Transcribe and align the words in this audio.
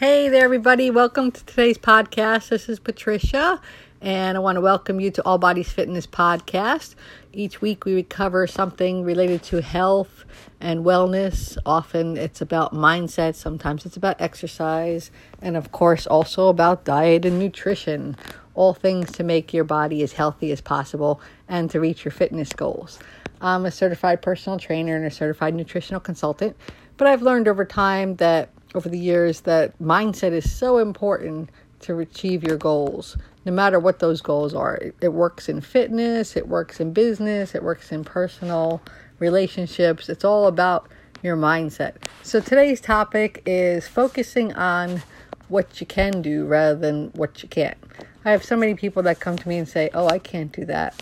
Hey 0.00 0.30
there, 0.30 0.44
everybody. 0.44 0.90
Welcome 0.90 1.30
to 1.30 1.44
today's 1.44 1.76
podcast. 1.76 2.48
This 2.48 2.70
is 2.70 2.78
Patricia, 2.80 3.60
and 4.00 4.34
I 4.34 4.40
want 4.40 4.56
to 4.56 4.62
welcome 4.62 4.98
you 4.98 5.10
to 5.10 5.22
All 5.26 5.36
Bodies 5.36 5.70
Fitness 5.70 6.06
Podcast. 6.06 6.94
Each 7.34 7.60
week, 7.60 7.84
we 7.84 8.02
cover 8.02 8.46
something 8.46 9.04
related 9.04 9.42
to 9.42 9.60
health 9.60 10.24
and 10.58 10.86
wellness. 10.86 11.58
Often, 11.66 12.16
it's 12.16 12.40
about 12.40 12.72
mindset, 12.72 13.34
sometimes, 13.34 13.84
it's 13.84 13.98
about 13.98 14.18
exercise, 14.22 15.10
and 15.42 15.54
of 15.54 15.70
course, 15.70 16.06
also 16.06 16.48
about 16.48 16.86
diet 16.86 17.26
and 17.26 17.38
nutrition. 17.38 18.16
All 18.54 18.72
things 18.72 19.12
to 19.12 19.22
make 19.22 19.52
your 19.52 19.64
body 19.64 20.02
as 20.02 20.14
healthy 20.14 20.50
as 20.50 20.62
possible 20.62 21.20
and 21.46 21.68
to 21.72 21.78
reach 21.78 22.06
your 22.06 22.12
fitness 22.12 22.54
goals. 22.54 23.00
I'm 23.42 23.66
a 23.66 23.70
certified 23.70 24.22
personal 24.22 24.58
trainer 24.58 24.96
and 24.96 25.04
a 25.04 25.10
certified 25.10 25.54
nutritional 25.54 26.00
consultant, 26.00 26.56
but 26.96 27.06
I've 27.06 27.20
learned 27.20 27.48
over 27.48 27.66
time 27.66 28.16
that 28.16 28.48
over 28.74 28.88
the 28.88 28.98
years 28.98 29.42
that 29.42 29.78
mindset 29.78 30.32
is 30.32 30.50
so 30.50 30.78
important 30.78 31.50
to 31.80 31.98
achieve 31.98 32.44
your 32.44 32.56
goals, 32.56 33.16
no 33.44 33.52
matter 33.52 33.78
what 33.78 33.98
those 33.98 34.20
goals 34.20 34.54
are. 34.54 34.76
It, 34.76 34.94
it, 35.00 35.12
works 35.12 35.48
in 35.48 35.60
fitness, 35.60 36.36
it 36.36 36.46
works 36.46 36.80
in 36.80 36.92
business, 36.92 37.54
it 37.54 37.62
works 37.62 37.90
in 37.90 38.04
personal 38.04 38.82
relationships. 39.18 40.08
It's 40.08 40.24
all 40.24 40.46
about 40.46 40.88
your 41.22 41.36
mindset. 41.36 41.96
So 42.22 42.40
today's 42.40 42.80
topic 42.80 43.42
is 43.46 43.88
focusing 43.88 44.52
on 44.54 45.02
what 45.48 45.80
you 45.80 45.86
can 45.86 46.22
do 46.22 46.46
rather 46.46 46.78
than 46.78 47.08
what 47.10 47.42
you 47.42 47.48
can't. 47.48 47.76
I 48.24 48.30
have 48.30 48.44
so 48.44 48.56
many 48.56 48.74
people 48.74 49.02
that 49.04 49.20
come 49.20 49.36
to 49.36 49.48
me 49.48 49.58
and 49.58 49.68
say, 49.68 49.90
"Oh, 49.92 50.06
I 50.06 50.18
can't 50.18 50.52
do 50.52 50.64
that. 50.66 50.94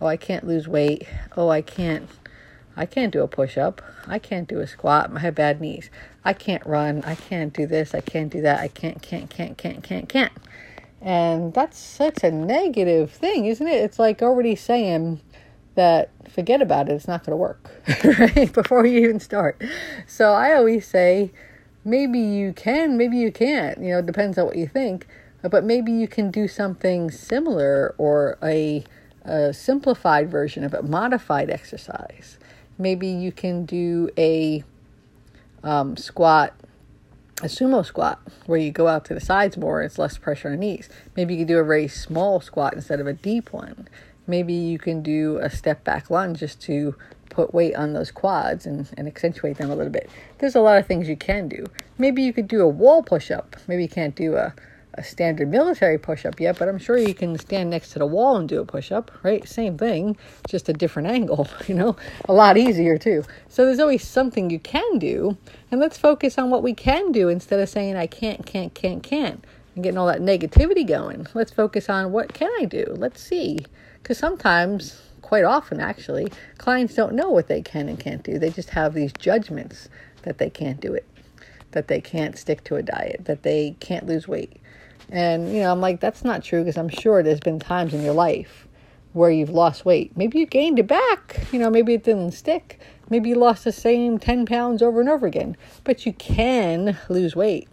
Oh, 0.00 0.06
I 0.06 0.16
can't 0.16 0.46
lose 0.46 0.66
weight. 0.66 1.06
Oh, 1.36 1.48
I 1.48 1.62
can't 1.62 2.08
I 2.76 2.86
can't 2.86 3.12
do 3.12 3.22
a 3.22 3.28
push 3.28 3.58
up. 3.58 3.82
I 4.06 4.18
can't 4.18 4.48
do 4.48 4.60
a 4.60 4.66
squat. 4.66 5.10
I 5.14 5.18
have 5.20 5.34
bad 5.34 5.60
knees. 5.60 5.90
I 6.24 6.32
can't 6.32 6.64
run. 6.64 7.02
I 7.04 7.14
can't 7.14 7.52
do 7.52 7.66
this. 7.66 7.94
I 7.94 8.00
can't 8.00 8.32
do 8.32 8.40
that. 8.42 8.60
I 8.60 8.68
can't, 8.68 9.02
can't, 9.02 9.28
can't, 9.28 9.58
can't, 9.58 9.82
can't, 9.82 10.08
can't. 10.08 10.32
And 11.00 11.52
that's 11.52 11.78
such 11.78 12.22
a 12.22 12.30
negative 12.30 13.10
thing, 13.10 13.46
isn't 13.46 13.66
it? 13.66 13.82
It's 13.82 13.98
like 13.98 14.22
already 14.22 14.54
saying 14.54 15.20
that 15.74 16.10
forget 16.30 16.62
about 16.62 16.88
it, 16.88 16.92
it's 16.92 17.08
not 17.08 17.24
going 17.24 17.32
to 17.32 17.36
work, 17.36 17.70
right? 18.18 18.52
Before 18.52 18.86
you 18.86 19.00
even 19.00 19.20
start. 19.20 19.60
So 20.06 20.32
I 20.32 20.54
always 20.54 20.86
say, 20.86 21.32
maybe 21.84 22.18
you 22.18 22.52
can, 22.52 22.96
maybe 22.96 23.16
you 23.16 23.32
can't. 23.32 23.78
You 23.78 23.92
know, 23.92 23.98
it 23.98 24.06
depends 24.06 24.38
on 24.38 24.46
what 24.46 24.56
you 24.56 24.66
think. 24.66 25.06
But 25.42 25.64
maybe 25.64 25.90
you 25.90 26.06
can 26.06 26.30
do 26.30 26.46
something 26.46 27.10
similar 27.10 27.96
or 27.98 28.38
a, 28.42 28.84
a 29.24 29.52
simplified 29.52 30.30
version 30.30 30.62
of 30.62 30.72
it, 30.72 30.84
modified 30.84 31.50
exercise 31.50 32.38
maybe 32.78 33.06
you 33.06 33.32
can 33.32 33.64
do 33.64 34.10
a 34.16 34.64
um, 35.62 35.96
squat, 35.96 36.54
a 37.40 37.46
sumo 37.46 37.84
squat, 37.84 38.20
where 38.46 38.58
you 38.58 38.70
go 38.70 38.88
out 38.88 39.04
to 39.06 39.14
the 39.14 39.20
sides 39.20 39.56
more. 39.56 39.82
It's 39.82 39.98
less 39.98 40.18
pressure 40.18 40.50
on 40.50 40.60
knees. 40.60 40.88
Maybe 41.16 41.34
you 41.34 41.40
can 41.40 41.48
do 41.48 41.58
a 41.58 41.64
very 41.64 41.88
small 41.88 42.40
squat 42.40 42.74
instead 42.74 43.00
of 43.00 43.06
a 43.06 43.12
deep 43.12 43.52
one. 43.52 43.88
Maybe 44.26 44.54
you 44.54 44.78
can 44.78 45.02
do 45.02 45.38
a 45.38 45.50
step 45.50 45.84
back 45.84 46.10
lunge 46.10 46.38
just 46.38 46.60
to 46.62 46.94
put 47.28 47.54
weight 47.54 47.74
on 47.74 47.92
those 47.94 48.10
quads 48.10 48.66
and, 48.66 48.88
and 48.96 49.08
accentuate 49.08 49.56
them 49.56 49.70
a 49.70 49.74
little 49.74 49.92
bit. 49.92 50.08
There's 50.38 50.54
a 50.54 50.60
lot 50.60 50.78
of 50.78 50.86
things 50.86 51.08
you 51.08 51.16
can 51.16 51.48
do. 51.48 51.66
Maybe 51.98 52.22
you 52.22 52.32
could 52.32 52.46
do 52.46 52.60
a 52.60 52.68
wall 52.68 53.02
push 53.02 53.30
up. 53.30 53.56
Maybe 53.66 53.82
you 53.82 53.88
can't 53.88 54.14
do 54.14 54.36
a 54.36 54.54
a 54.94 55.02
standard 55.02 55.48
military 55.48 55.98
push 55.98 56.26
up 56.26 56.38
yet, 56.38 56.58
but 56.58 56.68
I'm 56.68 56.78
sure 56.78 56.98
you 56.98 57.14
can 57.14 57.38
stand 57.38 57.70
next 57.70 57.92
to 57.92 57.98
the 57.98 58.06
wall 58.06 58.36
and 58.36 58.48
do 58.48 58.60
a 58.60 58.64
push 58.64 58.92
up, 58.92 59.10
right? 59.22 59.46
Same 59.48 59.78
thing, 59.78 60.16
just 60.48 60.68
a 60.68 60.72
different 60.72 61.08
angle, 61.08 61.48
you 61.66 61.74
know, 61.74 61.96
a 62.26 62.32
lot 62.32 62.58
easier 62.58 62.98
too. 62.98 63.24
So 63.48 63.64
there's 63.64 63.80
always 63.80 64.06
something 64.06 64.50
you 64.50 64.58
can 64.58 64.98
do, 64.98 65.36
and 65.70 65.80
let's 65.80 65.96
focus 65.96 66.38
on 66.38 66.50
what 66.50 66.62
we 66.62 66.74
can 66.74 67.12
do 67.12 67.28
instead 67.28 67.60
of 67.60 67.68
saying 67.68 67.96
I 67.96 68.06
can't, 68.06 68.44
can't, 68.44 68.74
can't, 68.74 69.02
can't, 69.02 69.44
and 69.74 69.82
getting 69.82 69.98
all 69.98 70.06
that 70.06 70.20
negativity 70.20 70.86
going. 70.86 71.26
Let's 71.32 71.52
focus 71.52 71.88
on 71.88 72.12
what 72.12 72.34
can 72.34 72.50
I 72.60 72.66
do? 72.66 72.84
Let's 72.90 73.22
see. 73.22 73.58
Because 74.02 74.18
sometimes, 74.18 75.00
quite 75.22 75.44
often 75.44 75.80
actually, 75.80 76.30
clients 76.58 76.94
don't 76.94 77.14
know 77.14 77.30
what 77.30 77.48
they 77.48 77.62
can 77.62 77.88
and 77.88 77.98
can't 77.98 78.22
do. 78.22 78.38
They 78.38 78.50
just 78.50 78.70
have 78.70 78.92
these 78.92 79.12
judgments 79.12 79.88
that 80.22 80.38
they 80.38 80.50
can't 80.50 80.80
do 80.80 80.92
it, 80.92 81.06
that 81.70 81.88
they 81.88 82.00
can't 82.00 82.36
stick 82.36 82.62
to 82.64 82.76
a 82.76 82.82
diet, 82.82 83.24
that 83.24 83.42
they 83.42 83.76
can't 83.80 84.06
lose 84.06 84.28
weight 84.28 84.61
and, 85.12 85.54
you 85.54 85.60
know, 85.60 85.70
I'm 85.70 85.82
like, 85.82 86.00
that's 86.00 86.24
not 86.24 86.42
true 86.42 86.60
because 86.60 86.78
I'm 86.78 86.88
sure 86.88 87.22
there's 87.22 87.38
been 87.38 87.60
times 87.60 87.92
in 87.92 88.02
your 88.02 88.14
life 88.14 88.66
where 89.12 89.30
you've 89.30 89.50
lost 89.50 89.84
weight. 89.84 90.16
Maybe 90.16 90.38
you 90.38 90.46
gained 90.46 90.78
it 90.78 90.86
back. 90.86 91.38
You 91.52 91.58
know, 91.58 91.68
maybe 91.68 91.92
it 91.92 92.02
didn't 92.02 92.32
stick. 92.32 92.80
Maybe 93.10 93.28
you 93.28 93.34
lost 93.34 93.64
the 93.64 93.72
same 93.72 94.18
10 94.18 94.46
pounds 94.46 94.80
over 94.80 95.00
and 95.00 95.10
over 95.10 95.26
again, 95.26 95.54
but 95.84 96.06
you 96.06 96.14
can 96.14 96.96
lose 97.10 97.36
weight. 97.36 97.68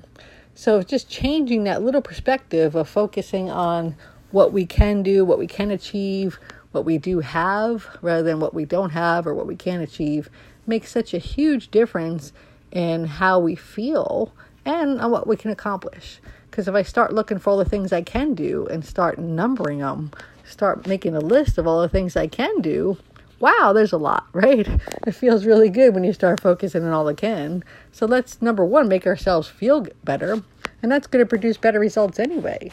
So 0.54 0.84
just 0.84 1.10
changing 1.10 1.64
that 1.64 1.82
little 1.82 2.02
perspective 2.02 2.76
of 2.76 2.90
focusing 2.90 3.50
on 3.50 3.96
what 4.32 4.52
we 4.52 4.66
can 4.66 5.02
do, 5.02 5.24
what 5.24 5.40
we 5.40 5.48
can 5.48 5.72
achieve, 5.72 6.38
what 6.74 6.84
we 6.84 6.98
do 6.98 7.22
have, 7.22 7.88
rather 8.02 8.24
than 8.24 8.42
what 8.42 8.54
we 8.54 8.66
don't 8.66 8.90
have 8.90 9.26
or 9.26 9.34
what 9.34 9.48
we 9.48 9.56
can't 9.56 9.82
achieve, 9.82 10.30
makes 10.68 10.92
such 10.92 11.14
a 11.14 11.20
huge 11.20 11.72
difference 11.72 12.34
in 12.74 13.06
how 13.06 13.40
we 13.40 13.56
feel 13.56 14.34
and 14.70 15.02
on 15.02 15.12
what 15.12 15.28
we 15.28 15.36
can 15.36 15.50
accomplish. 15.50 16.20
Because 16.50 16.68
if 16.68 16.76
I 16.76 16.84
start 16.84 17.14
looking 17.14 17.40
for 17.40 17.50
all 17.50 17.58
the 17.58 17.66
things 17.66 17.92
I 17.92 18.04
can 18.04 18.36
do 18.36 18.68
and 18.68 18.86
start 18.86 19.18
numbering 19.18 19.80
them, 19.80 20.12
start 20.44 20.88
making 20.88 21.16
a 21.16 21.20
list 21.20 21.58
of 21.58 21.66
all 21.66 21.82
the 21.82 21.90
things 21.90 22.16
I 22.16 22.28
can 22.28 22.62
do, 22.62 22.98
wow, 23.40 23.72
there's 23.74 23.92
a 23.92 23.98
lot, 23.98 24.28
right? 24.34 24.68
It 25.08 25.12
feels 25.14 25.46
really 25.46 25.70
good 25.70 25.96
when 25.96 26.04
you 26.04 26.14
start 26.14 26.40
focusing 26.40 26.84
on 26.84 26.92
all 26.92 27.06
the 27.06 27.16
can. 27.16 27.64
So 27.92 28.06
let's, 28.06 28.42
number 28.42 28.64
one, 28.64 28.88
make 28.88 29.08
ourselves 29.08 29.48
feel 29.48 29.88
better. 30.04 30.44
And 30.82 30.92
that's 30.92 31.08
going 31.08 31.26
to 31.26 31.30
produce 31.30 31.58
better 31.58 31.80
results 31.80 32.20
anyway. 32.20 32.72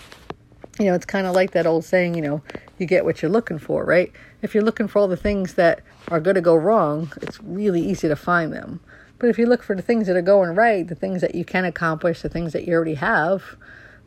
You 0.78 0.87
know, 0.87 0.95
it's 0.95 1.07
kind 1.07 1.27
of 1.27 1.34
like 1.34 1.53
that 1.53 1.67
old 1.67 1.84
saying, 1.87 2.15
you 2.15 2.23
know, 2.23 2.43
you 2.78 2.87
get 2.87 3.07
what 3.07 3.23
you're 3.23 3.31
looking 3.31 3.59
for, 3.59 3.84
right? 3.84 4.13
If 4.43 4.55
you're 4.55 4.65
looking 4.65 4.87
for 4.87 4.99
all 4.99 5.09
the 5.09 5.17
things 5.17 5.55
that 5.55 5.81
are 6.09 6.21
going 6.21 6.34
to 6.34 6.43
go 6.43 6.55
wrong, 6.55 7.11
it's 7.23 7.43
really 7.43 7.81
easy 7.81 8.07
to 8.09 8.17
find 8.17 8.53
them. 8.53 8.81
But 9.19 9.31
if 9.31 9.38
you 9.38 9.47
look 9.47 9.62
for 9.62 9.75
the 9.75 9.82
things 9.82 10.06
that 10.06 10.16
are 10.16 10.22
going 10.22 10.54
right, 10.54 10.87
the 10.87 10.94
things 10.94 11.21
that 11.22 11.34
you 11.34 11.44
can 11.44 11.65
accomplish, 11.65 12.22
the 12.22 12.28
things 12.28 12.53
that 12.53 12.66
you 12.66 12.75
already 12.75 12.94
have, 12.94 13.56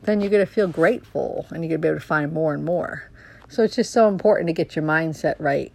then 0.04 0.22
you're 0.22 0.30
going 0.30 0.46
to 0.46 0.52
feel 0.52 0.68
grateful 0.68 1.46
and 1.50 1.64
you're 1.64 1.70
going 1.70 1.82
to 1.82 1.86
be 1.86 1.88
able 1.88 2.00
to 2.00 2.06
find 2.06 2.32
more 2.32 2.54
and 2.54 2.64
more. 2.64 3.10
So 3.48 3.64
it's 3.64 3.76
just 3.76 3.92
so 3.92 4.08
important 4.08 4.48
to 4.48 4.54
get 4.54 4.76
your 4.76 4.86
mindset 4.86 5.36
right 5.40 5.74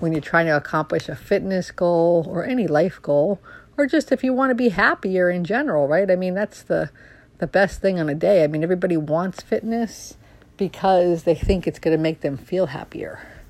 when 0.00 0.12
you're 0.12 0.20
trying 0.20 0.46
to 0.46 0.56
accomplish 0.56 1.08
a 1.08 1.14
fitness 1.14 1.70
goal 1.70 2.26
or 2.28 2.44
any 2.44 2.66
life 2.66 3.00
goal, 3.00 3.40
or 3.76 3.86
just 3.86 4.10
if 4.10 4.24
you 4.24 4.32
want 4.32 4.50
to 4.50 4.56
be 4.56 4.70
happier 4.70 5.30
in 5.30 5.44
general, 5.44 5.86
right? 5.86 6.10
I 6.10 6.16
mean, 6.16 6.34
that's 6.34 6.62
the 6.62 6.90
the 7.38 7.46
best 7.46 7.80
thing 7.80 7.98
on 7.98 8.08
a 8.08 8.14
day. 8.14 8.44
I 8.44 8.46
mean, 8.46 8.62
everybody 8.62 8.96
wants 8.96 9.42
fitness 9.42 10.16
because 10.56 11.24
they 11.24 11.34
think 11.34 11.66
it's 11.66 11.80
going 11.80 11.96
to 11.96 12.00
make 12.00 12.20
them 12.20 12.36
feel 12.36 12.66
happier 12.66 13.41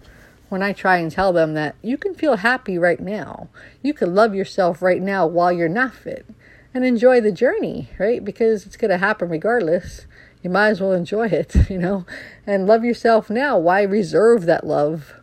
when 0.52 0.62
I 0.62 0.74
try 0.74 0.98
and 0.98 1.10
tell 1.10 1.32
them 1.32 1.54
that 1.54 1.76
you 1.80 1.96
can 1.96 2.14
feel 2.14 2.36
happy 2.36 2.76
right 2.76 3.00
now. 3.00 3.48
You 3.80 3.94
can 3.94 4.14
love 4.14 4.34
yourself 4.34 4.82
right 4.82 5.00
now 5.00 5.26
while 5.26 5.50
you're 5.50 5.66
not 5.66 5.94
fit 5.94 6.26
and 6.74 6.84
enjoy 6.84 7.22
the 7.22 7.32
journey, 7.32 7.88
right? 7.98 8.22
Because 8.22 8.66
it's 8.66 8.76
going 8.76 8.90
to 8.90 8.98
happen 8.98 9.30
regardless. 9.30 10.04
You 10.42 10.50
might 10.50 10.68
as 10.68 10.78
well 10.82 10.92
enjoy 10.92 11.28
it, 11.28 11.56
you 11.70 11.78
know, 11.78 12.04
and 12.46 12.66
love 12.66 12.84
yourself 12.84 13.30
now. 13.30 13.56
Why 13.56 13.80
reserve 13.80 14.44
that 14.44 14.66
love 14.66 15.14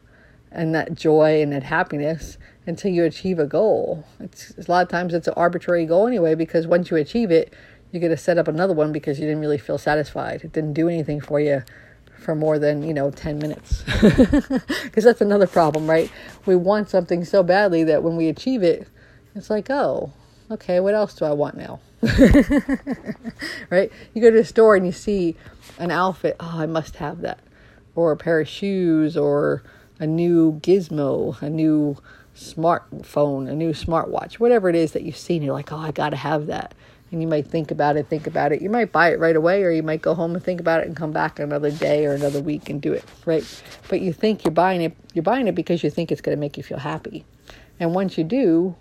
and 0.51 0.73
that 0.73 0.95
joy 0.95 1.44
and 1.44 1.53
that 1.53 1.62
happiness 1.62 2.39
until 2.66 2.91
you 2.91 3.03
achieve 3.03 3.38
a 3.38 3.45
goal? 3.45 4.06
It's 4.19 4.57
a 4.57 4.72
lot 4.72 4.81
of 4.81 4.89
times 4.89 5.13
it's 5.13 5.28
an 5.28 5.35
arbitrary 5.38 5.85
goal 5.85 6.07
anyway 6.07 6.34
because 6.34 6.66
once 6.66 6.89
you 6.89 6.97
achieve 6.97 7.29
it, 7.29 7.53
you're 7.91 8.01
going 8.01 8.09
to 8.09 8.18
set 8.18 8.39
up 8.39 8.47
another 8.47 8.73
one 8.73 8.91
because 8.91 9.19
you 9.19 9.28
didn't 9.28 9.41
really 9.41 9.59
feel 9.59 9.78
satisfied. 9.78 10.44
It 10.44 10.53
didn't 10.53 10.73
do 10.73 10.89
anything 10.89 11.22
for 11.22 11.39
you 11.39 11.62
for 12.19 12.35
more 12.35 12.59
than 12.59 12.84
you 12.84 12.94
know 12.94 13.12
10 13.12 13.40
minutes. 13.40 13.84
Because 14.84 15.03
that's 15.03 15.22
another 15.22 15.47
problem 15.47 15.90
right? 15.90 16.12
We 16.46 16.56
want 16.56 16.90
something 16.90 17.24
so 17.25 17.44
badly 17.44 17.84
that 17.85 18.03
when 18.03 18.16
we 18.18 18.28
achieve 18.28 18.63
it 18.63 18.88
it's 19.35 19.50
like 19.50 19.69
oh 19.69 20.12
okay 20.52 20.80
what 20.80 20.94
else 20.96 21.13
do 21.13 21.25
i 21.25 21.31
want 21.31 21.57
now? 21.57 21.80
Right? 23.69 23.92
You 24.13 24.21
go 24.21 24.31
to 24.31 24.38
the 24.38 24.45
store 24.45 24.75
and 24.75 24.86
you 24.86 24.92
see 24.92 25.36
an 25.77 25.92
outfit 25.92 26.36
oh 26.39 26.56
i 26.57 26.66
must 26.66 26.98
have 26.98 27.21
that. 27.21 27.39
Or 27.95 28.12
a 28.12 28.18
pair 28.18 28.39
of 28.39 28.48
shoes 28.48 29.15
or 29.18 29.63
a 30.00 30.07
new 30.07 30.60
gizmo 30.62 31.39
a 31.42 31.50
new 31.50 31.98
smartphone 32.36 33.50
a 33.50 33.56
new 33.56 33.72
smartwatch 33.74 34.33
whatever 34.36 34.69
it 34.69 34.75
is 34.75 34.94
that 34.94 35.04
you've 35.04 35.18
seen 35.18 35.42
you're 35.44 35.54
like 35.54 35.74
oh 35.74 35.77
i 35.77 35.92
gotta 35.92 36.15
have 36.15 36.45
that 36.48 36.74
and 37.11 37.21
you 37.21 37.27
might 37.27 37.47
think 37.47 37.71
about 37.71 37.97
it, 37.97 38.07
think 38.07 38.27
about 38.27 38.51
it. 38.51 38.61
You 38.61 38.69
might 38.69 38.91
buy 38.91 39.11
it 39.11 39.19
right 39.19 39.35
away, 39.35 39.63
or 39.63 39.71
you 39.71 39.83
might 39.83 40.01
go 40.01 40.13
home 40.13 40.35
and 40.35 40.44
think 40.44 40.59
about 40.59 40.81
it 40.81 40.88
and 40.88 40.95
come 40.95 41.11
back 41.11 41.39
another 41.39 41.71
day 41.71 42.06
or 42.06 42.13
another 42.13 42.39
week 42.39 42.69
and 42.69 42.81
do 42.81 42.94
it, 42.94 43.03
right? 43.25 43.44
But 43.88 44.01
you 44.01 44.13
think 44.13 44.44
you're 44.44 44.51
buying 44.51 44.81
it, 44.81 44.95
you're 45.13 45.23
buying 45.23 45.47
it 45.47 45.56
because 45.56 45.83
you 45.83 45.89
think 45.89 46.11
it's 46.11 46.21
going 46.21 46.35
to 46.35 46.39
make 46.39 46.57
you 46.57 46.63
feel 46.63 46.79
happy. 46.79 47.25
And 47.79 47.95
once 47.95 48.17
you 48.17 48.23
do, 48.23 48.75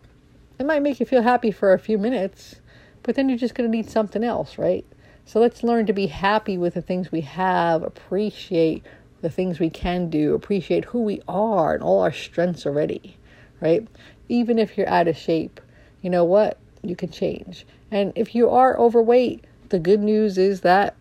it 0.58 0.66
might 0.66 0.82
make 0.82 1.00
you 1.00 1.06
feel 1.06 1.22
happy 1.22 1.50
for 1.50 1.72
a 1.72 1.78
few 1.78 1.98
minutes, 1.98 2.56
but 3.02 3.14
then 3.14 3.28
you're 3.28 3.38
just 3.38 3.54
going 3.54 3.70
to 3.70 3.76
need 3.76 3.88
something 3.88 4.25
else, 4.25 4.58
right? 4.58 4.84
So 5.24 5.40
let's 5.40 5.62
learn 5.62 5.86
to 5.86 5.92
be 5.92 6.06
happy 6.06 6.58
with 6.58 6.74
the 6.74 6.82
things 6.82 7.12
we 7.12 7.20
have, 7.22 7.82
appreciate 7.82 8.84
the 9.20 9.31
things 9.31 9.58
we 9.58 9.70
can 9.70 10.10
do, 10.10 10.34
appreciate 10.34 10.86
who 10.86 11.02
we 11.02 11.20
are 11.28 11.74
and 11.74 11.82
all 11.82 12.00
our 12.00 12.12
strengths 12.12 12.66
already, 12.66 13.16
right? 13.60 13.86
Even 14.28 14.58
if 14.58 14.76
you're 14.76 14.88
out 14.88 15.08
of 15.08 15.16
shape, 15.16 15.60
you 16.02 16.10
know 16.10 16.24
what? 16.24 16.58
You 16.82 16.96
can 16.96 17.10
change. 17.10 17.66
And 17.90 18.12
if 18.14 18.35
you 18.35 18.50
are 18.50 18.79
overweight, 18.79 19.44
the 19.69 19.79
good 19.79 20.00
news 20.00 20.38
is 20.38 20.61
that 20.62 20.96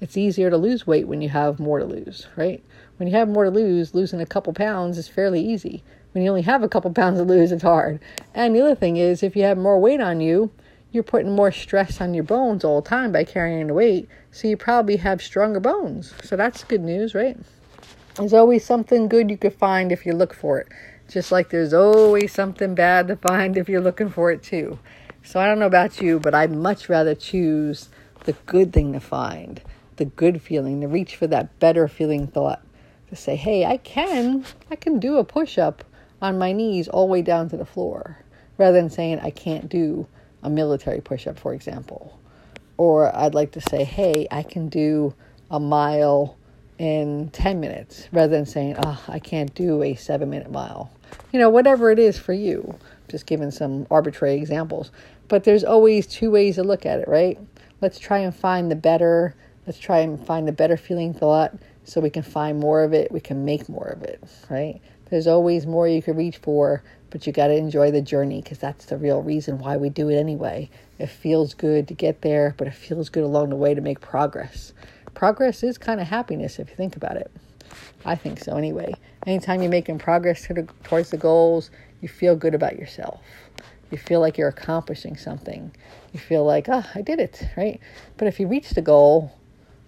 it's 0.00 0.16
easier 0.16 0.50
to 0.50 0.56
lose 0.56 0.86
weight 0.86 1.06
when 1.06 1.20
you 1.20 1.28
have 1.28 1.60
more 1.60 1.78
to 1.78 1.84
lose, 1.84 2.26
right? 2.36 2.62
When 2.96 3.08
you 3.08 3.14
have 3.16 3.28
more 3.28 3.44
to 3.44 3.50
lose, 3.50 3.94
losing 3.94 4.20
a 4.20 4.26
couple 4.26 4.52
pounds 4.52 4.98
is 4.98 5.08
fairly 5.08 5.40
easy. 5.40 5.82
When 6.12 6.24
you 6.24 6.30
only 6.30 6.42
have 6.42 6.62
a 6.62 6.68
couple 6.68 6.90
pounds 6.94 7.18
to 7.18 7.24
lose, 7.24 7.52
it's 7.52 7.62
hard. 7.62 8.00
And 8.34 8.54
the 8.54 8.62
other 8.62 8.74
thing 8.74 8.96
is, 8.96 9.22
if 9.22 9.36
you 9.36 9.44
have 9.44 9.58
more 9.58 9.78
weight 9.78 10.00
on 10.00 10.20
you, 10.20 10.50
you're 10.90 11.02
putting 11.02 11.34
more 11.34 11.50
stress 11.50 12.00
on 12.00 12.14
your 12.14 12.24
bones 12.24 12.64
all 12.64 12.82
the 12.82 12.88
time 12.88 13.12
by 13.12 13.24
carrying 13.24 13.66
the 13.66 13.74
weight. 13.74 14.08
So 14.30 14.46
you 14.46 14.56
probably 14.56 14.96
have 14.96 15.22
stronger 15.22 15.60
bones. 15.60 16.12
So 16.22 16.36
that's 16.36 16.64
good 16.64 16.82
news, 16.82 17.14
right? 17.14 17.38
There's 18.16 18.34
always 18.34 18.64
something 18.64 19.08
good 19.08 19.30
you 19.30 19.38
could 19.38 19.54
find 19.54 19.90
if 19.90 20.04
you 20.04 20.12
look 20.12 20.34
for 20.34 20.60
it. 20.60 20.68
Just 21.08 21.32
like 21.32 21.48
there's 21.48 21.72
always 21.72 22.32
something 22.32 22.74
bad 22.74 23.08
to 23.08 23.16
find 23.16 23.56
if 23.56 23.68
you're 23.68 23.80
looking 23.80 24.10
for 24.10 24.30
it 24.30 24.42
too. 24.42 24.78
So 25.24 25.40
I 25.40 25.46
don't 25.46 25.60
know 25.60 25.66
about 25.66 26.00
you, 26.00 26.18
but 26.18 26.34
I'd 26.34 26.50
much 26.52 26.88
rather 26.88 27.14
choose 27.14 27.88
the 28.24 28.32
good 28.46 28.72
thing 28.72 28.92
to 28.92 29.00
find, 29.00 29.60
the 29.96 30.04
good 30.04 30.42
feeling, 30.42 30.80
to 30.80 30.88
reach 30.88 31.16
for 31.16 31.26
that 31.28 31.58
better 31.60 31.86
feeling 31.88 32.26
thought. 32.26 32.60
To 33.10 33.16
say, 33.16 33.36
hey, 33.36 33.64
I 33.64 33.76
can, 33.76 34.44
I 34.70 34.76
can 34.76 34.98
do 34.98 35.18
a 35.18 35.24
push 35.24 35.58
up 35.58 35.84
on 36.20 36.38
my 36.38 36.52
knees 36.52 36.88
all 36.88 37.06
the 37.06 37.12
way 37.12 37.22
down 37.22 37.48
to 37.50 37.56
the 37.56 37.64
floor, 37.64 38.18
rather 38.58 38.80
than 38.80 38.90
saying 38.90 39.20
I 39.20 39.30
can't 39.30 39.68
do 39.68 40.06
a 40.42 40.50
military 40.50 41.00
push 41.00 41.26
up, 41.26 41.38
for 41.38 41.52
example. 41.54 42.18
Or 42.76 43.14
I'd 43.14 43.34
like 43.34 43.52
to 43.52 43.60
say, 43.60 43.84
hey, 43.84 44.26
I 44.30 44.42
can 44.42 44.68
do 44.68 45.14
a 45.50 45.60
mile 45.60 46.36
in 46.78 47.28
10 47.30 47.60
minutes, 47.60 48.08
rather 48.12 48.32
than 48.32 48.46
saying, 48.46 48.76
oh, 48.82 49.02
I 49.06 49.18
can't 49.18 49.54
do 49.54 49.82
a 49.82 49.94
seven 49.94 50.30
minute 50.30 50.50
mile. 50.50 50.90
You 51.32 51.38
know, 51.38 51.50
whatever 51.50 51.90
it 51.90 51.98
is 51.98 52.18
for 52.18 52.32
you, 52.32 52.78
just 53.12 53.26
giving 53.26 53.52
some 53.52 53.86
arbitrary 53.90 54.34
examples. 54.34 54.90
But 55.28 55.44
there's 55.44 55.62
always 55.62 56.06
two 56.06 56.30
ways 56.30 56.56
to 56.56 56.64
look 56.64 56.84
at 56.84 56.98
it, 56.98 57.06
right? 57.06 57.38
Let's 57.80 57.98
try 57.98 58.18
and 58.18 58.34
find 58.34 58.70
the 58.70 58.76
better, 58.76 59.36
let's 59.66 59.78
try 59.78 59.98
and 59.98 60.18
find 60.26 60.48
the 60.48 60.52
better 60.52 60.76
feeling 60.76 61.14
thought 61.14 61.54
so 61.84 62.00
we 62.00 62.10
can 62.10 62.22
find 62.22 62.58
more 62.58 62.82
of 62.82 62.92
it, 62.92 63.12
we 63.12 63.20
can 63.20 63.44
make 63.44 63.68
more 63.68 63.88
of 63.88 64.02
it, 64.02 64.22
right? 64.48 64.80
There's 65.10 65.26
always 65.26 65.66
more 65.66 65.86
you 65.86 66.00
can 66.02 66.16
reach 66.16 66.38
for, 66.38 66.82
but 67.10 67.26
you 67.26 67.32
got 67.32 67.48
to 67.48 67.54
enjoy 67.54 67.90
the 67.90 68.00
journey 68.00 68.40
because 68.40 68.58
that's 68.58 68.86
the 68.86 68.96
real 68.96 69.20
reason 69.22 69.58
why 69.58 69.76
we 69.76 69.90
do 69.90 70.08
it 70.08 70.16
anyway. 70.16 70.70
It 70.98 71.08
feels 71.08 71.54
good 71.54 71.86
to 71.88 71.94
get 71.94 72.22
there, 72.22 72.54
but 72.56 72.66
it 72.66 72.74
feels 72.74 73.10
good 73.10 73.24
along 73.24 73.50
the 73.50 73.56
way 73.56 73.74
to 73.74 73.80
make 73.80 74.00
progress. 74.00 74.72
Progress 75.12 75.62
is 75.62 75.76
kind 75.76 76.00
of 76.00 76.06
happiness 76.06 76.58
if 76.58 76.70
you 76.70 76.76
think 76.76 76.96
about 76.96 77.16
it. 77.16 77.30
I 78.04 78.14
think 78.14 78.40
so 78.40 78.56
anyway. 78.56 78.94
Anytime 79.26 79.62
you're 79.62 79.70
making 79.70 79.98
progress 79.98 80.48
towards 80.84 81.10
the 81.10 81.16
goals, 81.16 81.70
you 82.02 82.08
feel 82.08 82.36
good 82.36 82.54
about 82.54 82.78
yourself. 82.78 83.22
You 83.90 83.96
feel 83.96 84.20
like 84.20 84.36
you're 84.36 84.48
accomplishing 84.48 85.16
something. 85.16 85.74
You 86.12 86.20
feel 86.20 86.44
like, 86.44 86.68
oh, 86.68 86.84
I 86.94 87.00
did 87.00 87.20
it, 87.20 87.48
right? 87.56 87.80
But 88.18 88.28
if 88.28 88.38
you 88.40 88.46
reach 88.46 88.70
the 88.70 88.82
goal, 88.82 89.32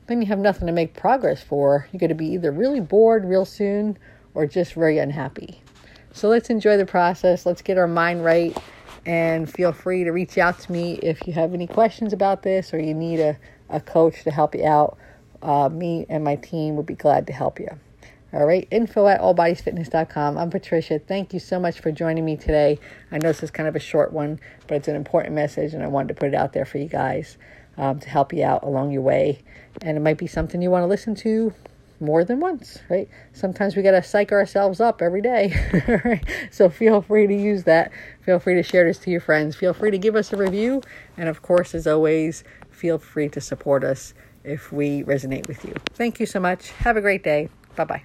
then 0.06 0.20
you 0.20 0.28
have 0.28 0.38
nothing 0.38 0.66
to 0.66 0.72
make 0.72 0.94
progress 0.94 1.42
for. 1.42 1.88
You're 1.92 1.98
going 1.98 2.10
to 2.10 2.14
be 2.14 2.28
either 2.28 2.52
really 2.52 2.80
bored 2.80 3.24
real 3.24 3.44
soon 3.44 3.98
or 4.34 4.46
just 4.46 4.74
very 4.74 4.98
unhappy. 4.98 5.62
So 6.12 6.28
let's 6.28 6.50
enjoy 6.50 6.76
the 6.76 6.86
process. 6.86 7.44
Let's 7.44 7.62
get 7.62 7.76
our 7.76 7.88
mind 7.88 8.24
right. 8.24 8.56
And 9.06 9.50
feel 9.50 9.72
free 9.72 10.04
to 10.04 10.10
reach 10.12 10.38
out 10.38 10.58
to 10.60 10.72
me 10.72 10.94
if 11.02 11.26
you 11.26 11.32
have 11.32 11.52
any 11.52 11.66
questions 11.66 12.12
about 12.12 12.42
this 12.42 12.72
or 12.72 12.78
you 12.78 12.94
need 12.94 13.20
a, 13.20 13.36
a 13.68 13.80
coach 13.80 14.22
to 14.24 14.30
help 14.30 14.54
you 14.54 14.64
out. 14.64 14.96
Uh, 15.42 15.68
me 15.68 16.06
and 16.08 16.22
my 16.22 16.36
team 16.36 16.76
would 16.76 16.86
be 16.86 16.94
glad 16.94 17.26
to 17.26 17.32
help 17.32 17.58
you. 17.58 17.68
All 18.34 18.46
right, 18.46 18.66
info 18.72 19.06
at 19.06 19.20
allbodiesfitness.com. 19.20 20.36
I'm 20.38 20.50
Patricia. 20.50 20.98
Thank 20.98 21.32
you 21.32 21.38
so 21.38 21.60
much 21.60 21.78
for 21.78 21.92
joining 21.92 22.24
me 22.24 22.36
today. 22.36 22.80
I 23.12 23.18
know 23.18 23.28
this 23.28 23.44
is 23.44 23.52
kind 23.52 23.68
of 23.68 23.76
a 23.76 23.78
short 23.78 24.12
one, 24.12 24.40
but 24.66 24.74
it's 24.74 24.88
an 24.88 24.96
important 24.96 25.36
message, 25.36 25.72
and 25.72 25.84
I 25.84 25.86
wanted 25.86 26.08
to 26.08 26.14
put 26.14 26.30
it 26.30 26.34
out 26.34 26.52
there 26.52 26.64
for 26.64 26.78
you 26.78 26.88
guys 26.88 27.38
um, 27.76 28.00
to 28.00 28.08
help 28.08 28.32
you 28.32 28.42
out 28.42 28.64
along 28.64 28.90
your 28.90 29.02
way. 29.02 29.44
And 29.82 29.96
it 29.96 30.00
might 30.00 30.18
be 30.18 30.26
something 30.26 30.60
you 30.60 30.68
want 30.68 30.82
to 30.82 30.88
listen 30.88 31.14
to 31.14 31.54
more 32.00 32.24
than 32.24 32.40
once, 32.40 32.80
right? 32.90 33.08
Sometimes 33.32 33.76
we 33.76 33.82
got 33.82 33.92
to 33.92 34.02
psych 34.02 34.32
ourselves 34.32 34.80
up 34.80 35.00
every 35.00 35.22
day, 35.22 35.54
right? 36.04 36.24
So 36.50 36.68
feel 36.68 37.02
free 37.02 37.28
to 37.28 37.34
use 37.34 37.62
that. 37.64 37.92
Feel 38.22 38.40
free 38.40 38.56
to 38.56 38.64
share 38.64 38.84
this 38.84 38.98
to 38.98 39.12
your 39.12 39.20
friends. 39.20 39.54
Feel 39.54 39.74
free 39.74 39.92
to 39.92 39.98
give 39.98 40.16
us 40.16 40.32
a 40.32 40.36
review. 40.36 40.82
And 41.16 41.28
of 41.28 41.40
course, 41.42 41.72
as 41.72 41.86
always, 41.86 42.42
feel 42.72 42.98
free 42.98 43.28
to 43.28 43.40
support 43.40 43.84
us 43.84 44.12
if 44.42 44.72
we 44.72 45.04
resonate 45.04 45.46
with 45.46 45.64
you. 45.64 45.74
Thank 45.92 46.18
you 46.18 46.26
so 46.26 46.40
much. 46.40 46.72
Have 46.72 46.96
a 46.96 47.00
great 47.00 47.22
day. 47.22 47.48
Bye 47.76 47.84
bye. 47.84 48.02